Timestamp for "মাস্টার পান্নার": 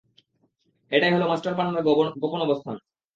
1.27-1.83